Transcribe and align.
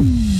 Mm-hmm. 0.00 0.37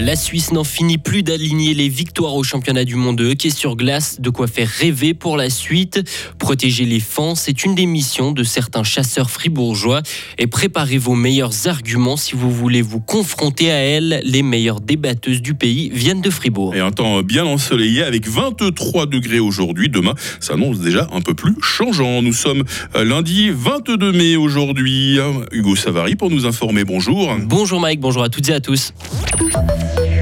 La 0.00 0.14
Suisse 0.14 0.52
n'en 0.52 0.64
finit 0.64 0.98
plus 0.98 1.22
d'aligner 1.22 1.72
les 1.72 1.88
victoires 1.88 2.34
au 2.34 2.42
championnat 2.42 2.84
du 2.84 2.96
monde 2.96 3.16
de 3.16 3.30
hockey 3.30 3.48
sur 3.48 3.76
glace, 3.76 4.20
de 4.20 4.28
quoi 4.28 4.46
faire 4.46 4.68
rêver 4.68 5.14
pour 5.14 5.38
la 5.38 5.48
suite. 5.48 6.02
Protéger 6.38 6.84
les 6.84 7.00
fans, 7.00 7.34
c'est 7.34 7.64
une 7.64 7.74
des 7.74 7.86
missions 7.86 8.32
de 8.32 8.42
certains 8.42 8.82
chasseurs 8.82 9.30
fribourgeois 9.30 10.02
et 10.38 10.46
préparez 10.46 10.98
vos 10.98 11.14
meilleurs 11.14 11.66
arguments 11.66 12.18
si 12.18 12.34
vous 12.34 12.50
voulez 12.50 12.82
vous 12.82 13.00
confronter 13.00 13.70
à 13.70 13.76
elles. 13.76 14.20
Les 14.24 14.42
meilleures 14.42 14.80
débatteuses 14.80 15.40
du 15.40 15.54
pays 15.54 15.90
viennent 15.94 16.20
de 16.20 16.30
Fribourg. 16.30 16.74
Et 16.74 16.80
un 16.80 16.90
temps 16.90 17.22
bien 17.22 17.46
ensoleillé 17.46 18.02
avec 18.02 18.28
23 18.28 19.06
degrés 19.06 19.40
aujourd'hui. 19.40 19.88
Demain, 19.88 20.14
ça 20.40 20.54
annonce 20.54 20.78
déjà 20.78 21.08
un 21.12 21.22
peu 21.22 21.32
plus 21.32 21.54
changeant. 21.62 22.20
Nous 22.20 22.34
sommes 22.34 22.64
lundi 22.94 23.50
22 23.50 24.12
mai 24.12 24.36
aujourd'hui. 24.36 25.18
Hugo 25.52 25.74
Savary 25.74 26.16
pour 26.16 26.30
nous 26.30 26.44
informer. 26.44 26.84
Bonjour. 26.84 27.34
Bonjour 27.40 27.80
Mike, 27.80 28.00
bonjour 28.00 28.22
à 28.22 28.28
toutes 28.28 28.48
et 28.50 28.54
à 28.54 28.60
tous. 28.60 28.92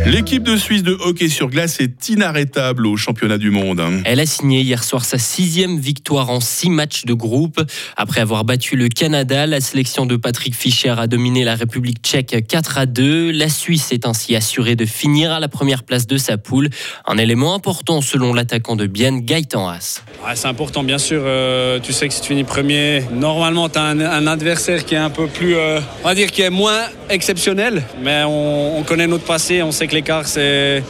L'équipe 0.07 0.43
de 0.43 0.55
Suisse 0.59 0.83
de 0.83 0.93
hockey 0.93 1.31
sur 1.31 1.49
glace 1.49 1.81
est 1.81 2.11
inarrêtable 2.11 2.87
au 2.87 2.95
championnat 2.95 3.39
du 3.39 3.51
monde. 3.51 3.83
Elle 4.05 4.21
a 4.21 4.27
signé 4.27 4.61
hier 4.61 4.85
soir 4.85 5.03
sa 5.03 5.17
sixième 5.17 5.79
victoire 5.79 6.29
en 6.29 6.41
six 6.41 6.69
matchs 6.69 7.07
de 7.07 7.15
groupe. 7.15 7.63
Après 7.97 8.21
avoir 8.21 8.45
battu 8.45 8.77
le 8.77 8.91
Canada, 8.91 9.47
la 9.47 9.63
sélection 9.63 10.05
de 10.05 10.17
Patrick 10.17 10.55
Fischer 10.55 10.95
a 10.99 11.07
dominé 11.07 11.43
la 11.43 11.55
République 11.55 12.03
tchèque 12.03 12.47
4 12.47 12.77
à 12.77 12.85
2. 12.85 13.31
La 13.31 13.49
Suisse 13.49 13.93
est 13.93 14.05
ainsi 14.05 14.37
assurée 14.37 14.77
de 14.77 14.85
finir 14.85 15.33
à 15.33 15.41
la 15.41 15.49
première 15.49 15.85
place 15.85 16.07
de 16.07 16.19
sa 16.19 16.37
poule. 16.37 16.69
Un 17.07 17.17
élément 17.17 17.55
important 17.55 18.03
selon 18.03 18.35
l'attaquant 18.35 18.77
de 18.77 18.87
Bienne, 18.87 19.23
Gaëtan 19.23 19.71
Haas. 19.71 20.03
c'est 20.35 20.49
important 20.49 20.85
bien 20.85 20.99
sûr. 20.99 21.23
Euh, 21.25 21.81
tu 21.81 21.95
sais 21.95 22.09
que 22.09 22.15
si 22.15 22.21
tu 22.21 22.29
finis 22.29 22.45
premier, 22.45 23.05
normalement 23.11 23.71
tu 23.71 23.79
as 23.79 23.85
un, 23.85 24.27
adversaire 24.27 24.85
qui 24.85 24.97
est 24.97 24.99
un 24.99 25.11
peu 25.11 25.29
plus, 25.29 25.57
euh, 25.57 25.81
on 26.03 26.09
va 26.09 26.15
dire, 26.15 26.31
qui 26.31 26.43
est 26.43 26.51
moins 26.51 26.83
exceptionnel. 27.09 27.85
Mais 28.03 28.23
on, 28.25 28.79
on 28.79 28.83
connaît 28.83 29.07
notre 29.07 29.25
passé, 29.25 29.63
on 29.63 29.73
sait 29.73 29.87
que 29.87 29.94
l'écart, 29.95 30.27
c'est 30.27 30.83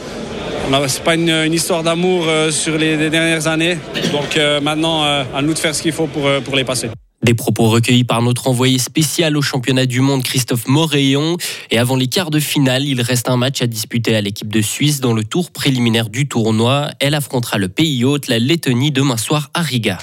pas 1.03 1.15
une, 1.15 1.53
histoire 1.53 1.83
d'amour 1.83 2.25
euh, 2.27 2.51
sur 2.51 2.77
les, 2.77 3.09
dernières 3.09 3.47
années. 3.47 3.77
Donc 4.11 4.35
euh, 4.35 4.59
maintenant, 4.59 5.03
euh, 5.03 5.23
à 5.33 5.41
nous 5.41 5.53
de 5.53 5.59
faire 5.59 5.75
ce 5.75 5.81
qu'il 5.81 5.93
faut 5.93 6.07
pour, 6.07 6.27
pour 6.43 6.55
les 6.55 6.63
passer. 6.63 6.89
Des 7.23 7.33
propos 7.33 7.69
recueillis 7.69 8.03
par 8.03 8.21
notre 8.21 8.47
envoyé 8.47 8.77
spécial 8.77 9.35
au 9.37 9.41
championnat 9.41 9.85
du 9.85 9.99
monde, 10.01 10.21
Christophe 10.21 10.67
Moréon. 10.67 11.37
Et 11.71 11.79
avant 11.79 11.95
les 11.95 12.07
quarts 12.07 12.29
de 12.29 12.39
finale, 12.39 12.83
il 12.83 13.01
reste 13.01 13.29
un 13.29 13.37
match 13.37 13.61
à 13.61 13.67
disputer 13.67 14.15
à 14.15 14.21
l'équipe 14.21 14.51
de 14.51 14.61
Suisse 14.61 14.99
dans 14.99 15.13
le 15.13 15.23
tour 15.23 15.51
préliminaire 15.51 16.09
du 16.09 16.27
tournoi. 16.27 16.89
Elle 16.99 17.15
affrontera 17.15 17.57
le 17.57 17.67
pays 17.67 18.03
hôte, 18.03 18.27
la 18.27 18.37
Lettonie, 18.37 18.91
demain 18.91 19.17
soir 19.17 19.49
à 19.53 19.61
Riga. 19.61 19.97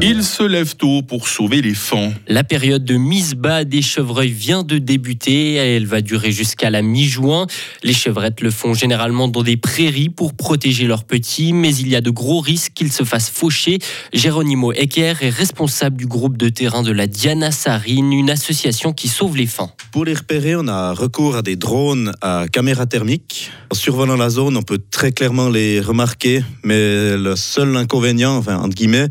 Il 0.00 0.22
se 0.22 0.44
lève 0.44 0.76
tôt 0.76 1.02
pour 1.02 1.26
sauver 1.26 1.60
les 1.60 1.74
fans. 1.74 2.12
La 2.28 2.44
période 2.44 2.84
de 2.84 2.94
mise 2.94 3.34
bas 3.34 3.64
des 3.64 3.82
chevreuils 3.82 4.30
vient 4.30 4.62
de 4.62 4.78
débuter. 4.78 5.54
Elle 5.54 5.86
va 5.86 6.02
durer 6.02 6.30
jusqu'à 6.30 6.70
la 6.70 6.82
mi-juin. 6.82 7.48
Les 7.82 7.92
chevrettes 7.92 8.40
le 8.40 8.52
font 8.52 8.74
généralement 8.74 9.26
dans 9.26 9.42
des 9.42 9.56
prairies 9.56 10.08
pour 10.08 10.34
protéger 10.34 10.86
leurs 10.86 11.02
petits, 11.02 11.52
mais 11.52 11.74
il 11.74 11.88
y 11.88 11.96
a 11.96 12.00
de 12.00 12.10
gros 12.10 12.38
risques 12.38 12.74
qu'ils 12.74 12.92
se 12.92 13.02
fassent 13.02 13.28
faucher. 13.28 13.80
Géronimo 14.12 14.72
Ecker 14.72 15.14
est 15.20 15.30
responsable 15.30 15.96
du 15.96 16.06
groupe 16.06 16.36
de 16.36 16.48
terrain 16.48 16.82
de 16.82 16.92
la 16.92 17.08
Diana 17.08 17.50
Sarine, 17.50 18.12
une 18.12 18.30
association 18.30 18.92
qui 18.92 19.08
sauve 19.08 19.36
les 19.36 19.46
fans. 19.46 19.74
Pour 19.90 20.04
les 20.04 20.14
repérer, 20.14 20.54
on 20.54 20.68
a 20.68 20.92
recours 20.92 21.34
à 21.34 21.42
des 21.42 21.56
drones 21.56 22.12
à 22.22 22.46
caméra 22.52 22.86
thermique. 22.86 23.50
En 23.72 23.74
survolant 23.74 24.16
la 24.16 24.30
zone, 24.30 24.56
on 24.56 24.62
peut 24.62 24.80
très 24.92 25.10
clairement 25.10 25.48
les 25.48 25.80
remarquer, 25.80 26.44
mais 26.62 27.16
le 27.16 27.34
seul 27.34 27.76
inconvénient, 27.76 28.36
enfin, 28.36 28.58
entre 28.58 28.76
guillemets, 28.76 29.08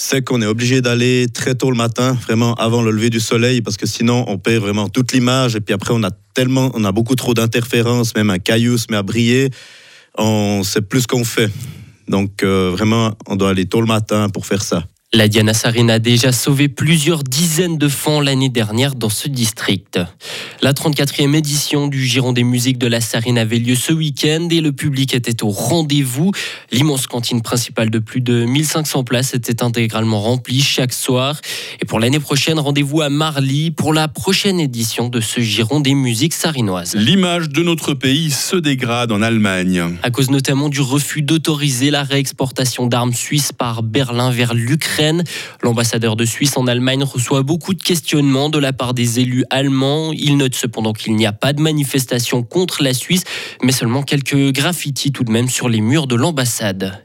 c'est 0.00 0.22
qu'on 0.22 0.40
est 0.40 0.46
obligé 0.46 0.80
d'aller 0.80 1.26
très 1.26 1.56
tôt 1.56 1.72
le 1.72 1.76
matin, 1.76 2.12
vraiment 2.12 2.54
avant 2.54 2.82
le 2.82 2.92
lever 2.92 3.10
du 3.10 3.18
soleil, 3.18 3.62
parce 3.62 3.76
que 3.76 3.84
sinon 3.84 4.24
on 4.28 4.38
perd 4.38 4.62
vraiment 4.62 4.88
toute 4.88 5.12
l'image. 5.12 5.56
Et 5.56 5.60
puis 5.60 5.74
après, 5.74 5.92
on 5.92 6.04
a 6.04 6.12
tellement, 6.34 6.70
on 6.74 6.84
a 6.84 6.92
beaucoup 6.92 7.16
trop 7.16 7.34
d'interférences, 7.34 8.14
même 8.14 8.30
un 8.30 8.38
caillou 8.38 8.78
se 8.78 8.86
met 8.90 8.96
à 8.96 9.02
briller, 9.02 9.50
on 10.16 10.62
sait 10.62 10.82
plus 10.82 11.02
ce 11.02 11.08
qu'on 11.08 11.24
fait. 11.24 11.50
Donc 12.06 12.44
euh, 12.44 12.70
vraiment, 12.72 13.14
on 13.26 13.34
doit 13.34 13.50
aller 13.50 13.66
tôt 13.66 13.80
le 13.80 13.88
matin 13.88 14.28
pour 14.28 14.46
faire 14.46 14.62
ça. 14.62 14.84
La 15.14 15.26
Diana 15.26 15.54
Sarine 15.54 15.90
a 15.90 15.98
déjà 15.98 16.32
sauvé 16.32 16.68
plusieurs 16.68 17.24
dizaines 17.24 17.78
de 17.78 17.88
fans 17.88 18.20
l'année 18.20 18.50
dernière 18.50 18.94
dans 18.94 19.08
ce 19.08 19.26
district. 19.26 19.98
La 20.60 20.74
34e 20.74 21.34
édition 21.34 21.86
du 21.86 22.04
Giron 22.04 22.34
des 22.34 22.44
musiques 22.44 22.76
de 22.76 22.86
la 22.86 23.00
Sarine 23.00 23.38
avait 23.38 23.58
lieu 23.58 23.74
ce 23.74 23.94
week-end 23.94 24.48
et 24.50 24.60
le 24.60 24.72
public 24.72 25.14
était 25.14 25.42
au 25.42 25.48
rendez-vous. 25.48 26.32
L'immense 26.72 27.06
cantine 27.06 27.40
principale 27.40 27.88
de 27.88 28.00
plus 28.00 28.20
de 28.20 28.44
1500 28.44 29.04
places 29.04 29.32
était 29.32 29.62
intégralement 29.62 30.20
remplie 30.20 30.60
chaque 30.60 30.92
soir. 30.92 31.40
Et 31.80 31.86
pour 31.86 32.00
l'année 32.00 32.20
prochaine, 32.20 32.58
rendez-vous 32.58 33.00
à 33.00 33.08
Marly 33.08 33.70
pour 33.70 33.94
la 33.94 34.08
prochaine 34.08 34.60
édition 34.60 35.08
de 35.08 35.22
ce 35.22 35.40
Giron 35.40 35.80
des 35.80 35.94
musiques 35.94 36.34
sarinoises. 36.34 36.94
L'image 36.94 37.48
de 37.48 37.62
notre 37.62 37.94
pays 37.94 38.30
se 38.30 38.56
dégrade 38.56 39.10
en 39.10 39.22
Allemagne. 39.22 39.96
À 40.02 40.10
cause 40.10 40.28
notamment 40.28 40.68
du 40.68 40.82
refus 40.82 41.22
d'autoriser 41.22 41.90
la 41.90 42.02
réexportation 42.02 42.86
d'armes 42.86 43.14
suisses 43.14 43.52
par 43.52 43.82
Berlin 43.82 44.30
vers 44.30 44.52
l'Ukraine 44.52 44.97
L'ambassadeur 45.62 46.16
de 46.16 46.24
Suisse 46.24 46.56
en 46.56 46.66
Allemagne 46.66 47.04
reçoit 47.04 47.42
beaucoup 47.42 47.72
de 47.72 47.82
questionnements 47.82 48.48
de 48.48 48.58
la 48.58 48.72
part 48.72 48.94
des 48.94 49.20
élus 49.20 49.44
allemands. 49.48 50.12
Il 50.12 50.36
note 50.36 50.56
cependant 50.56 50.92
qu'il 50.92 51.14
n'y 51.14 51.26
a 51.26 51.32
pas 51.32 51.52
de 51.52 51.60
manifestation 51.60 52.42
contre 52.42 52.82
la 52.82 52.94
Suisse, 52.94 53.22
mais 53.62 53.70
seulement 53.70 54.02
quelques 54.02 54.52
graffitis 54.52 55.12
tout 55.12 55.22
de 55.22 55.30
même 55.30 55.48
sur 55.48 55.68
les 55.68 55.80
murs 55.80 56.08
de 56.08 56.16
l'ambassade. 56.16 57.04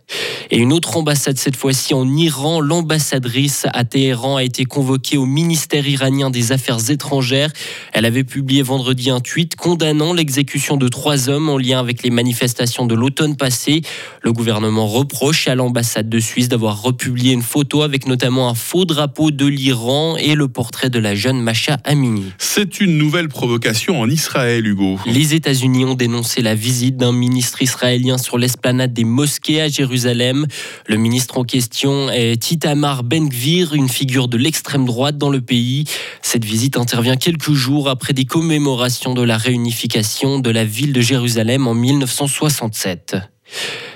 Et 0.55 0.57
une 0.57 0.71
autre 0.71 0.97
ambassade, 0.97 1.39
cette 1.39 1.55
fois-ci 1.55 1.95
en 1.95 2.07
Iran, 2.15 2.61
l'ambassadrice 2.61 3.65
à 3.73 3.85
Téhéran 3.85 4.35
a 4.35 4.43
été 4.43 4.65
convoquée 4.65 5.17
au 5.17 5.25
ministère 5.25 5.87
iranien 5.87 6.29
des 6.29 6.51
Affaires 6.51 6.91
étrangères. 6.91 7.51
Elle 7.91 8.05
avait 8.05 8.23
publié 8.23 8.61
vendredi 8.61 9.09
un 9.09 9.19
tweet 9.19 9.55
condamnant 9.55 10.13
l'exécution 10.13 10.77
de 10.77 10.87
trois 10.89 11.27
hommes 11.27 11.49
en 11.49 11.57
lien 11.57 11.79
avec 11.79 12.03
les 12.03 12.11
manifestations 12.11 12.85
de 12.85 12.93
l'automne 12.93 13.35
passé. 13.35 13.81
Le 14.21 14.31
gouvernement 14.31 14.85
reproche 14.85 15.47
à 15.47 15.55
l'ambassade 15.55 16.07
de 16.07 16.19
Suisse 16.19 16.49
d'avoir 16.49 16.83
republié 16.83 17.33
une 17.33 17.41
photo 17.41 17.81
avec 17.81 18.05
notamment 18.05 18.47
un 18.47 18.53
faux 18.53 18.85
drapeau 18.85 19.31
de 19.31 19.47
l'Iran 19.47 20.17
et 20.17 20.35
le 20.35 20.47
portrait 20.49 20.91
de 20.91 20.99
la 20.99 21.15
jeune 21.15 21.41
Masha 21.41 21.79
Amini. 21.83 22.25
C'est 22.37 22.79
une 22.79 22.99
nouvelle 22.99 23.27
provocation 23.27 23.99
en 23.99 24.07
Israël, 24.07 24.67
Hugo. 24.67 24.99
Les 25.07 25.33
États-Unis 25.33 25.85
ont 25.85 25.95
dénoncé 25.95 26.43
la 26.43 26.53
visite 26.53 26.95
d'un 26.95 27.11
ministre 27.11 27.63
israélien 27.63 28.19
sur 28.19 28.37
l'esplanade 28.37 28.93
des 28.93 29.03
mosquées 29.03 29.59
à 29.59 29.67
Jérusalem. 29.67 30.42
Le 30.87 30.97
ministre 30.97 31.37
en 31.37 31.43
question 31.43 32.09
est 32.09 32.51
Itamar 32.51 33.03
Ben-Gvir, 33.03 33.73
une 33.73 33.89
figure 33.89 34.27
de 34.27 34.37
l'extrême 34.37 34.85
droite 34.85 35.17
dans 35.17 35.29
le 35.29 35.41
pays. 35.41 35.85
Cette 36.21 36.45
visite 36.45 36.77
intervient 36.77 37.15
quelques 37.15 37.53
jours 37.53 37.89
après 37.89 38.13
des 38.13 38.25
commémorations 38.25 39.13
de 39.13 39.21
la 39.21 39.37
réunification 39.37 40.39
de 40.39 40.49
la 40.49 40.65
ville 40.65 40.93
de 40.93 41.01
Jérusalem 41.01 41.67
en 41.67 41.73
1967. 41.73 43.15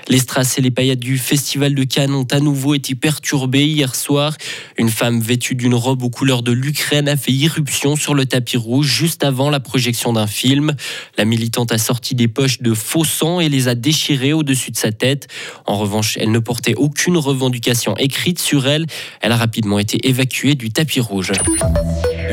Les 0.08 0.18
strass 0.18 0.56
et 0.56 0.62
les 0.62 0.70
paillettes 0.70 1.00
du 1.00 1.18
Festival 1.18 1.74
de 1.74 1.84
Cannes 1.84 2.14
ont 2.14 2.26
à 2.30 2.40
nouveau 2.40 2.74
été 2.74 2.94
perturbées 2.94 3.66
hier 3.66 3.94
soir. 3.94 4.36
Une 4.78 4.88
femme 4.88 5.20
vêtue 5.20 5.54
d'une 5.54 5.74
robe 5.74 6.02
aux 6.02 6.08
couleurs 6.08 6.42
de 6.42 6.50
l'Ukraine 6.50 7.08
a 7.08 7.16
fait 7.16 7.32
irruption 7.32 7.94
sur 7.94 8.14
le 8.14 8.24
tapis 8.24 8.56
rouge 8.56 8.86
juste 8.86 9.22
avant 9.22 9.50
la 9.50 9.60
projection 9.60 10.14
d'un 10.14 10.26
film. 10.26 10.74
La 11.18 11.26
militante 11.26 11.72
a 11.72 11.78
sorti 11.78 12.14
des 12.14 12.26
poches 12.26 12.62
de 12.62 12.72
faux 12.72 13.04
sang 13.04 13.40
et 13.40 13.50
les 13.50 13.68
a 13.68 13.74
déchirées 13.74 14.32
au-dessus 14.32 14.70
de 14.70 14.78
sa 14.78 14.92
tête. 14.92 15.28
En 15.66 15.76
revanche, 15.76 16.16
elle 16.18 16.32
ne 16.32 16.38
portait 16.38 16.74
aucune 16.74 17.18
revendication 17.18 17.94
écrite 17.98 18.38
sur 18.38 18.66
elle. 18.66 18.86
Elle 19.20 19.32
a 19.32 19.36
rapidement 19.36 19.78
été 19.78 20.08
évacuée 20.08 20.54
du 20.54 20.70
tapis 20.70 21.00
rouge. 21.00 21.32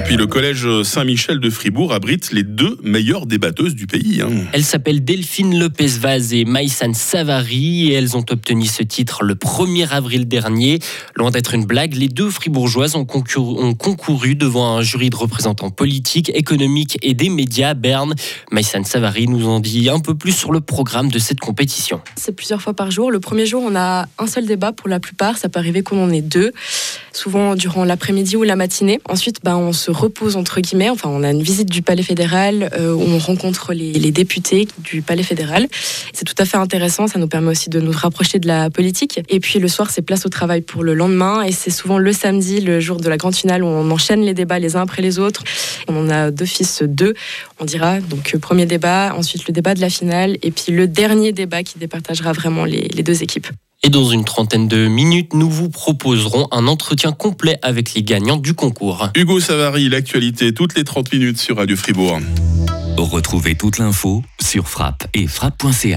Et 0.05 0.09
puis 0.09 0.17
le 0.17 0.27
collège 0.27 0.83
Saint-Michel 0.83 1.39
de 1.39 1.49
Fribourg 1.49 1.91
abrite 1.91 2.31
les 2.31 2.43
deux 2.43 2.77
meilleures 2.83 3.25
débatteuses 3.25 3.73
du 3.73 3.87
pays. 3.87 4.21
Hein. 4.21 4.29
Elles 4.53 4.63
s'appellent 4.63 5.03
Delphine 5.03 5.57
Lopez-Vaz 5.57 6.31
et 6.31 6.45
Maïsan 6.45 6.93
Savary 6.93 7.87
et 7.87 7.93
elles 7.93 8.15
ont 8.15 8.23
obtenu 8.29 8.67
ce 8.67 8.83
titre 8.83 9.23
le 9.23 9.33
1er 9.33 9.89
avril 9.89 10.27
dernier. 10.27 10.77
Loin 11.15 11.31
d'être 11.31 11.55
une 11.55 11.65
blague, 11.65 11.95
les 11.95 12.07
deux 12.07 12.29
fribourgeoises 12.29 12.93
ont 12.95 13.05
concouru, 13.05 13.59
ont 13.63 13.73
concouru 13.73 14.35
devant 14.35 14.77
un 14.77 14.83
jury 14.83 15.09
de 15.09 15.15
représentants 15.15 15.71
politiques, 15.71 16.29
économiques 16.35 16.99
et 17.01 17.15
des 17.15 17.29
médias 17.29 17.69
à 17.69 17.73
Berne. 17.73 18.13
Maïsan 18.51 18.83
Savary 18.83 19.27
nous 19.27 19.47
en 19.47 19.59
dit 19.59 19.89
un 19.89 19.99
peu 19.99 20.13
plus 20.13 20.33
sur 20.33 20.51
le 20.51 20.61
programme 20.61 21.09
de 21.09 21.17
cette 21.17 21.39
compétition. 21.39 21.99
C'est 22.15 22.35
plusieurs 22.35 22.61
fois 22.61 22.75
par 22.75 22.91
jour. 22.91 23.09
Le 23.09 23.19
premier 23.19 23.47
jour, 23.47 23.63
on 23.65 23.75
a 23.75 24.05
un 24.19 24.27
seul 24.27 24.45
débat 24.45 24.71
pour 24.71 24.87
la 24.87 24.99
plupart. 24.99 25.39
Ça 25.39 25.49
peut 25.49 25.57
arriver 25.57 25.81
qu'on 25.81 26.03
en 26.03 26.11
ait 26.11 26.21
deux, 26.21 26.51
souvent 27.11 27.55
durant 27.55 27.85
l'après-midi 27.85 28.35
ou 28.35 28.43
la 28.43 28.55
matinée. 28.55 28.99
Ensuite, 29.09 29.39
ben, 29.43 29.55
on 29.55 29.73
se 29.73 29.94
repose 29.95 30.35
entre 30.35 30.61
guillemets. 30.61 30.89
Enfin, 30.89 31.09
on 31.09 31.23
a 31.23 31.31
une 31.31 31.41
visite 31.41 31.69
du 31.69 31.81
Palais 31.81 32.03
fédéral 32.03 32.69
euh, 32.77 32.93
où 32.93 33.01
on 33.01 33.17
rencontre 33.17 33.73
les, 33.73 34.11
députés 34.11 34.67
du 34.79 35.01
Palais 35.01 35.23
fédéral. 35.23 35.67
C'est 36.13 36.25
tout 36.25 36.35
à 36.37 36.45
fait 36.45 36.57
intéressant. 36.57 37.07
Ça 37.07 37.19
nous 37.19 37.27
permet 37.27 37.51
aussi 37.51 37.69
de 37.69 37.79
nous 37.79 37.91
rapprocher 37.91 38.39
de 38.39 38.47
la 38.47 38.69
politique. 38.69 39.21
Et 39.29 39.39
puis 39.39 39.59
le 39.59 39.67
soir, 39.67 39.89
c'est 39.89 40.01
place 40.01 40.25
au 40.25 40.29
travail 40.29 40.61
pour 40.61 40.83
le 40.83 40.93
lendemain. 40.93 41.41
Et 41.43 41.51
c'est 41.51 41.71
souvent 41.71 41.97
le 41.97 42.13
samedi, 42.13 42.61
le 42.61 42.79
jour 42.79 42.97
de 42.97 43.09
la 43.09 43.17
grande 43.17 43.35
finale, 43.35 43.63
où 43.63 43.67
on 43.67 43.89
enchaîne 43.91 44.21
les 44.21 44.33
débats 44.33 44.59
les 44.59 44.75
uns 44.75 44.81
après 44.81 45.01
les 45.01 45.19
autres. 45.19 45.43
On 45.87 45.97
en 45.97 46.09
a 46.09 46.31
d'office 46.31 46.83
deux, 46.83 47.13
on 47.59 47.65
dira. 47.65 47.99
Donc 47.99 48.35
euh, 48.35 48.39
premier 48.39 48.65
débat, 48.65 49.13
ensuite 49.15 49.47
le 49.47 49.53
débat 49.53 49.73
de 49.73 49.81
la 49.81 49.89
finale, 49.89 50.37
et 50.43 50.51
puis 50.51 50.71
le 50.71 50.87
dernier 50.87 51.31
débat 51.31 51.63
qui 51.63 51.79
départagera 51.79 52.33
vraiment 52.33 52.65
les 52.65 53.03
deux 53.03 53.23
équipes. 53.23 53.47
Et 53.85 53.89
dans 53.89 54.05
une 54.05 54.25
trentaine 54.25 54.67
de 54.67 54.87
minutes, 54.87 55.35
nous 55.35 55.47
vous 55.47 55.69
proposerons 55.69 56.47
un 56.49 56.65
entretien 56.65 57.11
complet 57.11 57.59
avec 57.61 57.93
les 57.93 58.01
gagnants 58.01 58.37
du 58.37 58.55
concours. 58.55 59.09
Hugo 59.15 59.39
Savary, 59.39 59.89
l'actualité 59.89 60.55
toutes 60.55 60.75
les 60.75 60.83
30 60.83 61.13
minutes 61.13 61.37
sur 61.37 61.57
Radio 61.57 61.75
Fribourg. 61.75 62.17
Retrouvez 62.97 63.53
toute 63.53 63.77
l'info 63.77 64.23
sur 64.41 64.67
frappe 64.69 65.05
et 65.13 65.27
frappe.ca. 65.27 65.93